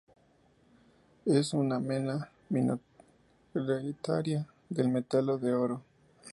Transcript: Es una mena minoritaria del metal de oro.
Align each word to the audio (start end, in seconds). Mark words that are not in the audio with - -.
Es 1.27 1.53
una 1.53 1.79
mena 1.79 2.31
minoritaria 2.49 4.47
del 4.67 4.89
metal 4.89 5.39
de 5.39 5.53
oro. 5.53 5.83